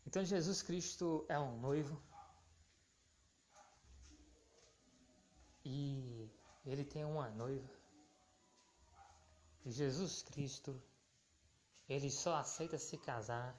Então 0.07 0.23
Jesus 0.23 0.61
Cristo 0.61 1.25
é 1.27 1.37
um 1.37 1.59
noivo 1.59 2.01
e 5.65 6.31
ele 6.65 6.85
tem 6.85 7.03
uma 7.03 7.29
noiva. 7.31 7.69
Jesus 9.65 10.23
Cristo 10.23 10.81
ele 11.87 12.09
só 12.09 12.35
aceita 12.35 12.77
se 12.77 12.97
casar 12.97 13.55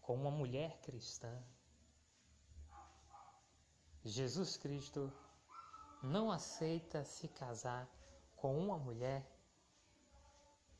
com 0.00 0.14
uma 0.14 0.30
mulher 0.30 0.78
cristã. 0.80 1.42
Jesus 4.04 4.56
Cristo 4.56 5.12
não 6.02 6.30
aceita 6.30 7.04
se 7.04 7.28
casar 7.28 7.88
com 8.36 8.56
uma 8.58 8.78
mulher 8.78 9.28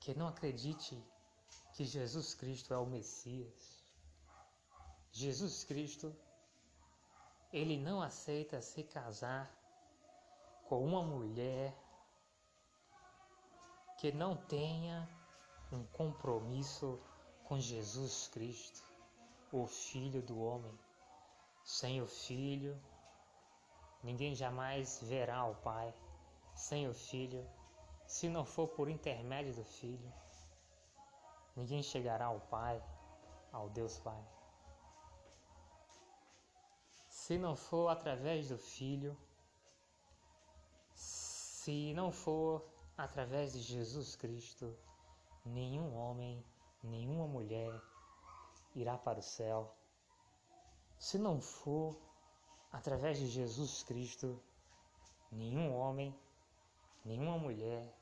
que 0.00 0.14
não 0.14 0.28
acredite 0.28 1.00
que 1.72 1.84
Jesus 1.84 2.34
Cristo 2.34 2.72
é 2.72 2.78
o 2.78 2.86
Messias. 2.86 3.84
Jesus 5.12 5.64
Cristo, 5.64 6.14
ele 7.52 7.78
não 7.78 8.00
aceita 8.00 8.60
se 8.60 8.82
casar 8.84 9.52
com 10.68 10.84
uma 10.84 11.02
mulher 11.02 11.76
que 13.98 14.12
não 14.12 14.36
tenha 14.36 15.08
um 15.72 15.84
compromisso 15.86 16.98
com 17.44 17.58
Jesus 17.58 18.28
Cristo, 18.28 18.82
o 19.52 19.66
Filho 19.66 20.22
do 20.22 20.40
homem. 20.40 20.78
Sem 21.64 22.00
o 22.00 22.06
Filho, 22.06 22.80
ninguém 24.02 24.34
jamais 24.34 25.00
verá 25.02 25.44
o 25.44 25.54
Pai. 25.56 25.94
Sem 26.54 26.88
o 26.88 26.94
Filho, 26.94 27.46
se 28.06 28.28
não 28.28 28.44
for 28.44 28.68
por 28.68 28.88
intermédio 28.88 29.54
do 29.54 29.64
Filho, 29.64 30.12
ninguém 31.54 31.82
chegará 31.82 32.26
ao 32.26 32.40
Pai, 32.40 32.82
ao 33.52 33.68
Deus 33.68 33.98
Pai. 33.98 34.20
Se 37.08 37.36
não 37.36 37.54
for 37.54 37.88
através 37.88 38.48
do 38.48 38.56
Filho, 38.56 39.16
se 40.94 41.92
não 41.92 42.10
for 42.10 42.66
através 42.96 43.52
de 43.52 43.60
Jesus 43.60 44.16
Cristo, 44.16 44.74
nenhum 45.48 45.94
homem, 45.96 46.44
nenhuma 46.82 47.26
mulher 47.26 47.72
irá 48.74 48.96
para 48.96 49.18
o 49.18 49.22
céu. 49.22 49.74
Se 50.98 51.18
não 51.18 51.40
for 51.40 51.96
através 52.72 53.18
de 53.18 53.26
Jesus 53.26 53.82
Cristo, 53.82 54.42
nenhum 55.30 55.74
homem, 55.74 56.14
nenhuma 57.04 57.38
mulher 57.38 57.92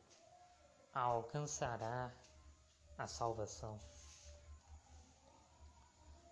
alcançará 0.92 2.12
a 2.96 3.06
salvação. 3.06 3.78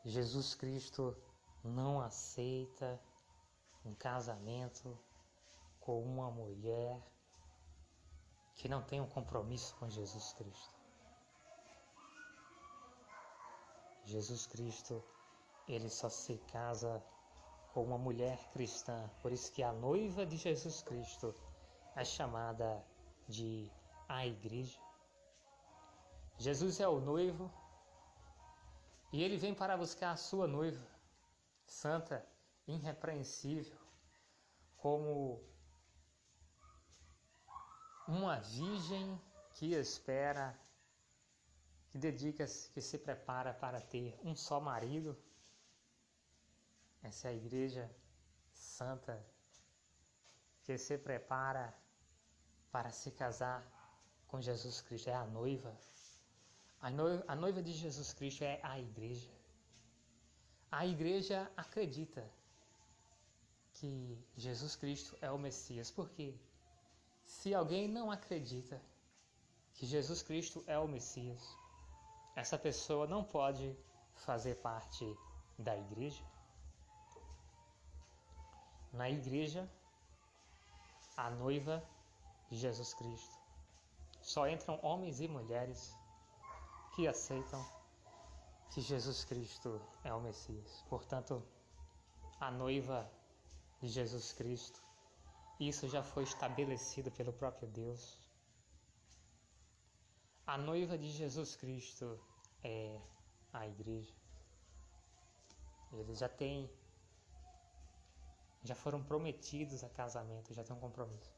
Jesus 0.04 0.54
Cristo 0.54 1.16
não 1.62 2.00
aceita 2.00 3.00
um 3.84 3.94
casamento 3.94 4.98
com 5.80 6.02
uma 6.02 6.30
mulher 6.30 7.02
que 8.54 8.68
não 8.68 8.82
tem 8.82 9.00
um 9.00 9.08
compromisso 9.08 9.74
com 9.76 9.88
Jesus 9.88 10.32
Cristo. 10.34 10.73
Jesus 14.04 14.46
Cristo, 14.46 15.02
ele 15.66 15.88
só 15.88 16.08
se 16.08 16.38
casa 16.52 17.02
com 17.72 17.82
uma 17.82 17.98
mulher 17.98 18.38
cristã. 18.52 19.10
Por 19.22 19.32
isso 19.32 19.52
que 19.52 19.62
a 19.62 19.72
noiva 19.72 20.24
de 20.26 20.36
Jesus 20.36 20.82
Cristo 20.82 21.34
é 21.96 22.04
chamada 22.04 22.84
de 23.28 23.70
a 24.08 24.26
igreja. 24.26 24.78
Jesus 26.38 26.80
é 26.80 26.88
o 26.88 27.00
noivo 27.00 27.50
e 29.12 29.22
ele 29.22 29.36
vem 29.36 29.54
para 29.54 29.76
buscar 29.76 30.10
a 30.10 30.16
sua 30.16 30.46
noiva, 30.46 30.84
santa, 31.64 32.26
irrepreensível, 32.66 33.78
como 34.76 35.40
uma 38.06 38.40
virgem 38.40 39.20
que 39.54 39.72
espera 39.74 40.58
que 41.94 41.98
dedica-se, 41.98 42.68
que 42.70 42.80
se 42.80 42.98
prepara 42.98 43.54
para 43.54 43.80
ter 43.80 44.18
um 44.24 44.34
só 44.34 44.58
marido. 44.60 45.16
Essa 47.00 47.28
é 47.28 47.30
a 47.30 47.34
igreja 47.34 47.88
santa 48.52 49.24
que 50.64 50.76
se 50.76 50.98
prepara 50.98 51.72
para 52.72 52.90
se 52.90 53.12
casar 53.12 53.62
com 54.26 54.40
Jesus 54.40 54.80
Cristo, 54.80 55.08
é 55.08 55.14
a 55.14 55.24
noiva. 55.24 55.72
A 56.80 56.90
noiva, 56.90 57.24
a 57.28 57.36
noiva 57.36 57.62
de 57.62 57.72
Jesus 57.72 58.12
Cristo 58.12 58.42
é 58.42 58.58
a 58.64 58.76
igreja. 58.76 59.30
A 60.72 60.84
igreja 60.84 61.48
acredita 61.56 62.28
que 63.74 64.18
Jesus 64.36 64.74
Cristo 64.74 65.16
é 65.20 65.30
o 65.30 65.38
Messias, 65.38 65.92
porque 65.92 66.34
se 67.24 67.54
alguém 67.54 67.86
não 67.86 68.10
acredita 68.10 68.82
que 69.74 69.86
Jesus 69.86 70.22
Cristo 70.22 70.64
é 70.66 70.76
o 70.76 70.88
Messias, 70.88 71.56
essa 72.34 72.58
pessoa 72.58 73.06
não 73.06 73.22
pode 73.22 73.76
fazer 74.14 74.56
parte 74.56 75.04
da 75.58 75.76
igreja. 75.76 76.24
Na 78.92 79.08
igreja, 79.10 79.68
a 81.16 81.30
noiva 81.30 81.82
de 82.48 82.56
Jesus 82.56 82.94
Cristo, 82.94 83.38
só 84.20 84.48
entram 84.48 84.78
homens 84.82 85.20
e 85.20 85.28
mulheres 85.28 85.96
que 86.94 87.06
aceitam 87.06 87.64
que 88.70 88.80
Jesus 88.80 89.24
Cristo 89.24 89.80
é 90.02 90.12
o 90.12 90.20
Messias. 90.20 90.84
Portanto, 90.88 91.42
a 92.40 92.50
noiva 92.50 93.08
de 93.80 93.88
Jesus 93.88 94.32
Cristo, 94.32 94.82
isso 95.60 95.88
já 95.88 96.02
foi 96.02 96.24
estabelecido 96.24 97.10
pelo 97.10 97.32
próprio 97.32 97.68
Deus. 97.68 98.18
A 100.46 100.58
noiva 100.58 100.98
de 100.98 101.08
Jesus 101.10 101.56
Cristo 101.56 102.20
é 102.62 103.00
a 103.50 103.66
igreja. 103.66 104.14
Eles 105.90 106.18
já 106.18 106.28
têm. 106.28 106.70
Já 108.62 108.74
foram 108.74 109.02
prometidos 109.02 109.82
a 109.82 109.88
casamento, 109.88 110.52
já 110.52 110.62
têm 110.62 110.76
um 110.76 110.80
compromisso. 110.80 111.32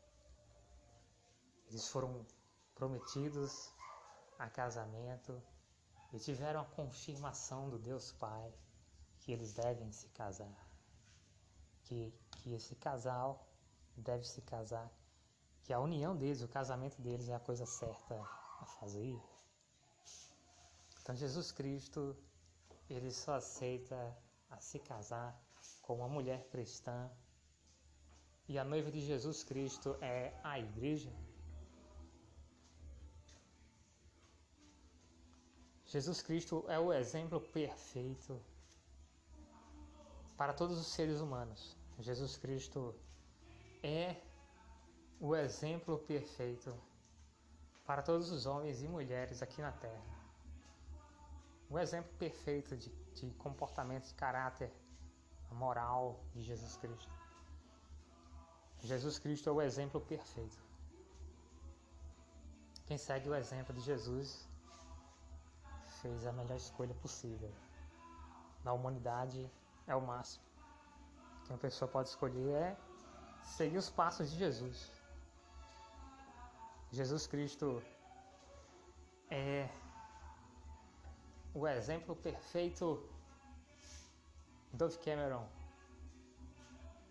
Eles 1.69 1.88
foram 1.88 2.27
prometidos 2.75 3.73
a 4.40 4.51
casamento 4.51 5.40
e 6.12 6.19
tiveram 6.19 6.61
a 6.62 6.64
confirmação 6.64 7.71
do 7.71 7.79
Deus 7.79 8.11
Pai 8.11 8.53
que 9.21 9.31
eles 9.31 9.53
devem 9.53 9.92
se 9.92 10.09
casar. 10.09 10.69
Que, 11.85 12.12
que 12.38 12.55
esse 12.55 12.75
casal 12.75 13.47
deve 13.97 14.25
se 14.25 14.42
casar. 14.42 14.90
Que 15.62 15.73
a 15.73 15.79
união 15.79 16.16
deles, 16.16 16.42
o 16.42 16.49
casamento 16.49 17.01
deles 17.01 17.29
é 17.29 17.35
a 17.35 17.40
coisa 17.40 17.64
certa 17.66 18.45
a 18.61 18.66
fazer. 18.66 19.21
Então 21.01 21.14
Jesus 21.14 21.53
Cristo, 21.53 22.16
ele 22.88 23.11
só 23.11 23.35
aceita 23.35 24.16
a 24.51 24.61
se 24.61 24.79
casar 24.79 25.40
com 25.83 25.95
uma 25.97 26.09
mulher 26.09 26.49
cristã. 26.49 27.11
E 28.49 28.59
a 28.59 28.64
noiva 28.64 28.90
de 28.90 29.01
Jesus 29.01 29.42
Cristo 29.42 29.97
é 30.01 30.33
a 30.42 30.59
igreja. 30.59 31.12
Jesus 35.87 36.21
Cristo 36.21 36.64
é 36.69 36.79
o 36.79 36.92
exemplo 36.92 37.40
perfeito 37.40 38.40
para 40.37 40.53
todos 40.53 40.79
os 40.79 40.88
seres 40.88 41.21
humanos. 41.21 41.77
Jesus 41.99 42.37
Cristo 42.37 42.95
é 43.83 44.16
o 45.21 45.35
exemplo 45.35 45.99
perfeito 45.99 46.75
para 47.87 48.03
todos 48.03 48.31
os 48.31 48.46
homens 48.46 48.83
e 48.83 48.88
mulheres 48.88 49.42
aqui 49.42 49.61
na 49.62 49.72
Terra. 49.72 50.03
O 51.70 51.79
exemplo 51.79 52.11
perfeito 52.18 52.77
de, 52.77 52.90
de 53.14 53.31
comportamento, 53.35 54.07
de 54.07 54.14
caráter, 54.14 54.72
moral 55.51 56.20
de 56.35 56.42
Jesus 56.42 56.77
Cristo. 56.77 57.14
Jesus 58.81 59.18
Cristo 59.18 59.49
é 59.49 59.53
o 59.53 59.62
exemplo 59.62 60.01
perfeito. 60.01 60.59
Quem 62.87 62.99
segue 62.99 63.29
o 63.29 63.35
exemplo 63.35 63.75
de 63.75 63.81
Jesus 63.81 64.49
fez 66.03 66.27
a 66.27 66.33
melhor 66.33 66.57
escolha 66.57 66.94
possível. 66.94 67.53
Na 68.62 68.72
humanidade 68.72 69.51
é 69.87 69.94
o 69.96 70.01
máximo 70.01 70.46
que 71.46 71.53
uma 71.53 71.59
pessoa 71.59 71.88
pode 71.88 72.09
escolher 72.09 72.55
é 72.55 72.77
seguir 73.42 73.79
os 73.79 73.88
passos 73.88 74.31
de 74.31 74.37
Jesus. 74.37 74.90
Jesus 76.96 77.26
Cristo 77.26 77.82
é 79.28 79.68
o 81.52 81.68
exemplo 81.68 82.16
perfeito 82.16 83.06
Dove 84.72 84.96
Cameron 85.00 85.46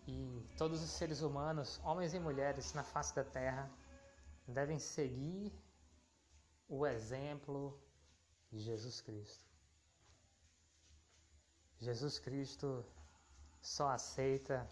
e 0.08 0.44
todos 0.58 0.82
os 0.82 0.90
seres 0.90 1.22
humanos, 1.22 1.80
homens 1.84 2.16
e 2.16 2.20
mulheres 2.20 2.74
na 2.74 2.84
face 2.84 3.14
da 3.14 3.24
terra, 3.24 3.70
devem 4.48 4.80
seguir 4.80 5.54
o 6.68 6.88
exemplo 6.88 7.80
de 8.52 8.62
Jesus 8.62 9.02
Cristo. 9.02 9.46
Jesus 11.78 12.18
Cristo 12.18 12.84
só 13.62 13.90
aceita 13.90 14.68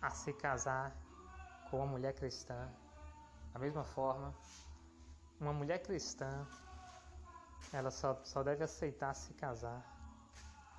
a 0.00 0.10
se 0.10 0.32
casar 0.32 0.96
com 1.68 1.78
uma 1.78 1.86
mulher 1.86 2.14
cristã. 2.14 2.72
Da 3.54 3.60
mesma 3.60 3.84
forma, 3.84 4.34
uma 5.40 5.52
mulher 5.52 5.80
cristã 5.80 6.44
ela 7.72 7.90
só, 7.90 8.20
só 8.24 8.42
deve 8.42 8.64
aceitar 8.64 9.14
se 9.14 9.32
casar 9.34 9.80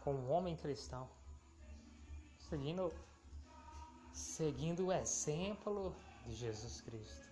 com 0.04 0.14
um 0.14 0.30
homem 0.30 0.58
cristão, 0.58 1.10
seguindo, 2.38 2.94
seguindo 4.12 4.88
o 4.88 4.92
exemplo 4.92 5.96
de 6.26 6.36
Jesus 6.36 6.82
Cristo. 6.82 7.30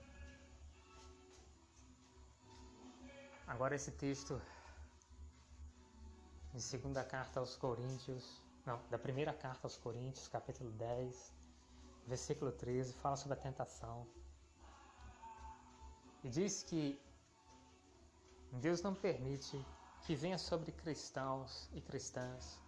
Agora 3.46 3.76
esse 3.76 3.92
texto 3.92 4.42
de 6.54 6.62
segunda 6.62 7.04
carta 7.04 7.42
aos 7.42 7.58
Coríntios, 7.58 8.42
não, 8.66 8.80
da 8.90 8.98
primeira 8.98 9.34
carta 9.34 9.68
aos 9.68 9.76
Coríntios, 9.76 10.30
capítulo 10.30 10.72
10, 10.72 11.34
versículo 12.08 12.52
13, 12.54 12.94
fala 12.94 13.18
sobre 13.18 13.38
a 13.38 13.42
tentação. 13.42 14.08
E 16.24 16.30
diz 16.30 16.64
que 16.64 17.00
Deus 18.54 18.82
não 18.82 18.96
permite 18.96 19.64
que 20.04 20.16
venha 20.16 20.38
sobre 20.38 20.72
cristãos 20.72 21.70
e 21.74 21.82
cristãs 21.82 22.60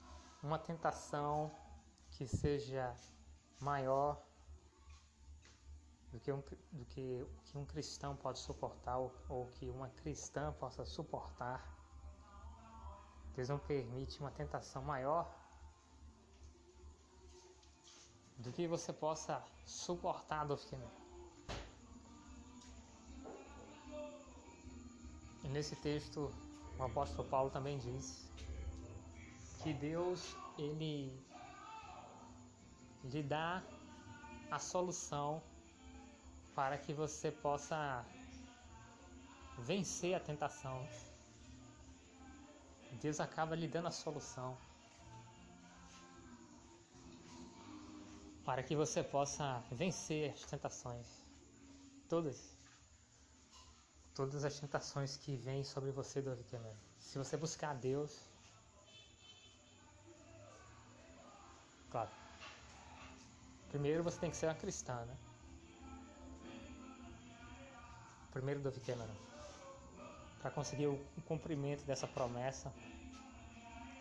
uma 0.43 0.59
tentação 0.59 1.51
que 2.11 2.27
seja 2.27 2.93
maior 3.59 4.21
do 6.11 6.19
que 6.19 6.31
um, 6.31 6.41
do 6.71 6.85
que, 6.85 7.27
que 7.45 7.57
um 7.57 7.65
cristão 7.65 8.15
pode 8.15 8.39
suportar 8.39 8.97
ou, 8.97 9.13
ou 9.27 9.47
que 9.47 9.69
uma 9.69 9.89
cristã 9.89 10.53
possa 10.53 10.85
suportar. 10.85 11.63
Deus 13.35 13.49
não 13.49 13.59
permite 13.59 14.19
uma 14.19 14.31
tentação 14.31 14.81
maior 14.81 15.33
do 18.37 18.51
que 18.51 18.67
você 18.67 18.93
possa 18.93 19.43
suportar 19.65 20.45
do 20.45 20.57
nesse 25.55 25.75
texto, 25.77 26.29
o 26.77 26.83
apóstolo 26.83 27.25
Paulo 27.29 27.49
também 27.49 27.77
diz 27.77 28.29
que 29.63 29.73
Deus 29.73 30.35
ele 30.57 31.17
lhe 33.05 33.23
dá 33.23 33.63
a 34.51 34.59
solução 34.59 35.41
para 36.53 36.77
que 36.77 36.93
você 36.93 37.31
possa 37.31 38.05
vencer 39.59 40.13
a 40.13 40.19
tentação. 40.19 40.85
Deus 43.01 43.21
acaba 43.21 43.55
lhe 43.55 43.67
dando 43.67 43.87
a 43.87 43.91
solução. 43.91 44.57
para 48.45 48.61
que 48.61 48.75
você 48.75 49.01
possa 49.01 49.63
vencer 49.71 50.31
as 50.31 50.45
tentações. 50.45 51.07
Todas. 52.07 52.54
Todas 54.15 54.45
as 54.45 54.60
tentações 54.60 55.17
que 55.17 55.36
vêm 55.36 55.63
sobre 55.63 55.91
você, 55.91 56.21
Davi 56.21 56.43
Cameron. 56.45 56.75
Se 56.99 57.17
você 57.17 57.38
buscar 57.38 57.71
a 57.71 57.73
Deus. 57.73 58.17
Claro. 61.91 62.10
Primeiro 63.69 64.04
você 64.04 64.17
tem 64.17 64.32
que 64.32 64.38
ser 64.38 64.47
uma 64.47 64.56
cristã, 64.56 65.06
né? 65.06 65.17
Primeiro, 68.32 68.62
Davi 68.62 68.80
Cameron. 68.80 69.15
Para 70.41 70.49
conseguir 70.51 70.88
o 70.88 70.97
cumprimento 71.25 71.84
dessa 71.86 72.08
promessa 72.08 72.73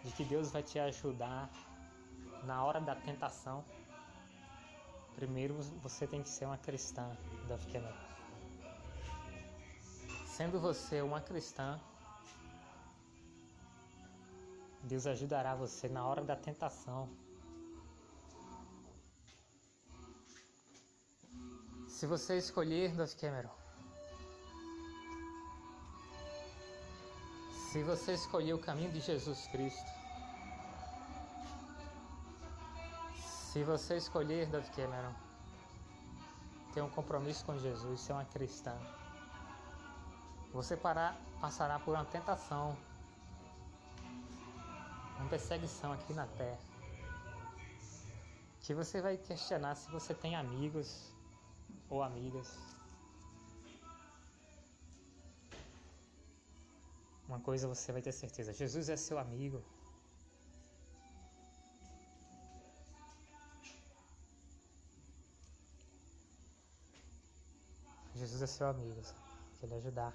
de 0.05 0.12
que 0.12 0.24
Deus 0.24 0.50
vai 0.50 0.62
te 0.62 0.79
ajudar 0.79 1.50
na 2.44 2.64
hora 2.64 2.81
da 2.81 2.94
tentação 2.94 3.64
Primeiro 5.14 5.55
você 5.81 6.07
tem 6.07 6.22
que 6.22 6.29
ser 6.29 6.44
uma 6.44 6.59
cristã, 6.59 7.16
Duff 7.48 7.64
Cameron. 7.72 8.03
Sendo 10.36 10.60
você 10.60 11.00
uma 11.00 11.20
cristã, 11.20 11.80
Deus 14.82 15.06
ajudará 15.06 15.54
você 15.54 15.88
na 15.88 16.04
hora 16.04 16.22
da 16.24 16.36
tentação. 16.36 17.08
Se 21.88 22.06
você 22.06 22.36
escolher 22.36 22.94
Duff 22.96 23.16
Cameron, 23.16 23.54
se 27.70 27.82
você 27.82 28.14
escolher 28.14 28.54
o 28.54 28.58
caminho 28.58 28.90
de 28.90 29.00
Jesus 29.00 29.46
Cristo, 29.48 29.90
Se 33.54 33.62
você 33.62 33.98
escolher 33.98 34.48
Dove 34.48 34.68
Cameron, 34.70 35.14
ter 36.72 36.82
um 36.82 36.90
compromisso 36.90 37.44
com 37.44 37.56
Jesus, 37.56 38.00
ser 38.00 38.12
uma 38.12 38.24
cristã, 38.24 38.76
você 40.54 40.76
parar, 40.76 41.20
passará 41.40 41.80
por 41.80 41.94
uma 41.94 42.04
tentação, 42.04 42.76
uma 45.18 45.28
perseguição 45.28 45.92
aqui 45.92 46.14
na 46.14 46.28
terra, 46.28 46.60
que 48.60 48.72
você 48.72 49.02
vai 49.02 49.16
questionar 49.16 49.74
se 49.74 49.90
você 49.90 50.14
tem 50.14 50.36
amigos 50.36 51.12
ou 51.90 52.04
amigas. 52.04 52.56
Uma 57.26 57.40
coisa 57.40 57.66
você 57.66 57.90
vai 57.90 58.00
ter 58.00 58.12
certeza: 58.12 58.52
Jesus 58.52 58.88
é 58.88 58.96
seu 58.96 59.18
amigo. 59.18 59.60
Jesus 68.14 68.40
é 68.40 68.46
seu 68.46 68.68
amigo, 68.68 69.02
quer 69.58 69.66
lhe 69.66 69.74
ajudar. 69.74 70.14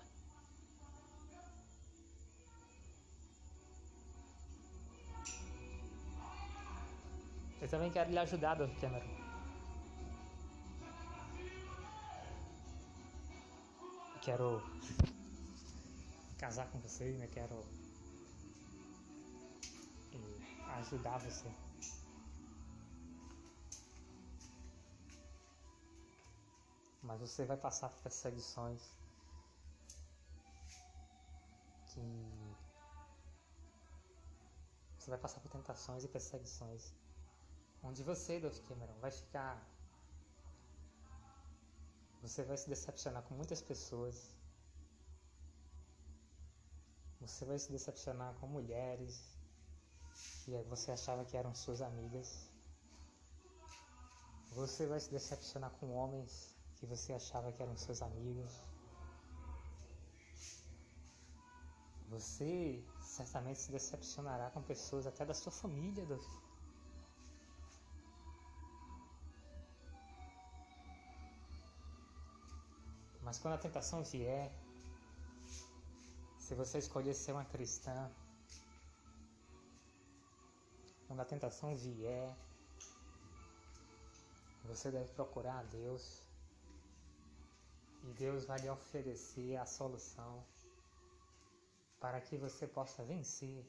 Eu 7.61 7.67
também 7.67 7.91
quero 7.91 8.09
lhe 8.09 8.17
ajudar, 8.17 8.55
Dove 8.55 8.73
Cameron. 8.79 9.05
Quero 14.21 14.61
casar 16.37 16.67
com 16.71 16.79
você, 16.79 17.11
né? 17.17 17.27
Quero 17.27 17.65
eh, 20.13 20.77
ajudar 20.77 21.17
você. 21.17 21.51
Mas 27.03 27.19
você 27.19 27.45
vai 27.45 27.57
passar 27.57 27.89
por 27.89 28.01
perseguições 28.03 28.81
que 31.87 32.01
você 34.97 35.09
vai 35.09 35.19
passar 35.19 35.39
por 35.41 35.49
tentações 35.49 36.03
e 36.03 36.07
perseguições 36.07 36.93
onde 37.83 38.03
você, 38.03 38.39
Dove 38.39 38.59
Cameron, 38.61 38.97
vai 38.99 39.11
ficar 39.11 39.53
você 42.21 42.43
vai 42.43 42.57
se 42.57 42.67
decepcionar 42.67 43.23
com 43.23 43.33
muitas 43.33 43.61
pessoas. 43.61 44.15
Você 47.21 47.45
vai 47.45 47.57
se 47.57 47.71
decepcionar 47.71 48.33
com 48.35 48.47
mulheres 48.47 49.13
que 50.43 50.51
você 50.63 50.91
achava 50.91 51.23
que 51.23 51.37
eram 51.37 51.53
suas 51.55 51.81
amigas. 51.81 52.49
Você 54.51 54.85
vai 54.85 54.99
se 54.99 55.09
decepcionar 55.09 55.71
com 55.79 55.93
homens 55.93 56.57
que 56.75 56.85
você 56.85 57.13
achava 57.13 57.51
que 57.53 57.63
eram 57.63 57.77
seus 57.77 58.01
amigos. 58.01 58.51
Você 62.09 62.83
certamente 63.01 63.59
se 63.59 63.71
decepcionará 63.71 64.49
com 64.49 64.61
pessoas 64.61 65.05
até 65.05 65.25
da 65.25 65.33
sua 65.33 65.51
família, 65.51 66.05
Davi. 66.05 66.48
Mas 73.29 73.37
quando 73.37 73.53
a 73.53 73.57
tentação 73.59 74.03
vier, 74.03 74.51
se 76.39 76.55
você 76.55 76.79
escolher 76.79 77.13
ser 77.13 77.31
uma 77.31 77.45
cristã, 77.45 78.09
quando 81.05 81.19
a 81.19 81.25
tentação 81.25 81.75
vier, 81.75 82.35
você 84.65 84.89
deve 84.89 85.13
procurar 85.13 85.59
a 85.59 85.63
Deus 85.65 86.23
e 88.01 88.11
Deus 88.13 88.45
vai 88.45 88.57
lhe 88.61 88.69
oferecer 88.71 89.57
a 89.57 89.65
solução 89.67 90.43
para 91.99 92.19
que 92.21 92.35
você 92.35 92.65
possa 92.65 93.03
vencer 93.03 93.63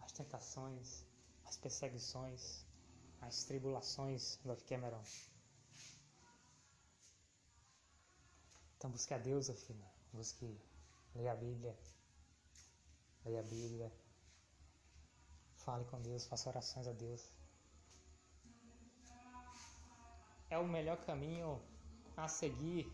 as 0.00 0.10
tentações, 0.10 1.04
as 1.44 1.56
perseguições, 1.56 2.66
as 3.20 3.44
tribulações, 3.44 4.40
Lord 4.44 4.64
Cameron. 4.64 5.04
Então 8.76 8.90
busque 8.90 9.14
a 9.14 9.18
Deus, 9.18 9.48
filho. 9.48 9.84
Busque 10.12 10.58
ler 11.14 11.28
a 11.28 11.34
Bíblia. 11.34 11.76
Leia 13.24 13.40
a 13.40 13.42
Bíblia. 13.42 13.92
Fale 15.56 15.84
com 15.86 16.00
Deus, 16.00 16.26
faça 16.26 16.48
orações 16.48 16.86
a 16.86 16.92
Deus. 16.92 17.32
É 20.48 20.58
o 20.58 20.66
melhor 20.66 20.98
caminho 21.04 21.60
a 22.16 22.28
seguir 22.28 22.90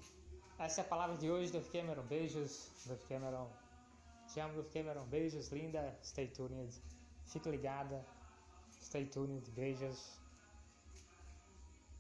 essa 0.63 0.81
é 0.81 0.85
a 0.85 0.87
palavra 0.87 1.17
de 1.17 1.29
hoje, 1.29 1.51
Dove 1.51 1.69
Cameron. 1.71 2.05
Beijos, 2.05 2.71
Dove 2.87 3.03
Cameron. 3.09 3.51
Te 4.33 4.39
amo, 4.39 4.55
Dove 4.55 4.69
Cameron. 4.69 5.05
Beijos, 5.07 5.49
linda. 5.51 5.99
Stay 6.05 6.29
tuned. 6.29 6.73
Fique 7.27 7.51
ligada. 7.51 8.07
Stay 8.81 9.07
tuned. 9.07 9.51
Beijos. 9.51 10.21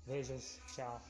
Beijos. 0.06 0.60
Tchau. 0.68 1.00